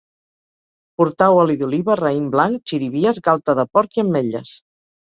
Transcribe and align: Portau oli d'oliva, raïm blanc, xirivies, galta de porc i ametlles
Portau 1.01 1.37
oli 1.41 1.57
d'oliva, 1.61 1.99
raïm 2.01 2.27
blanc, 2.37 2.59
xirivies, 2.73 3.25
galta 3.31 3.61
de 3.63 3.71
porc 3.79 4.01
i 4.03 4.07
ametlles 4.09 4.61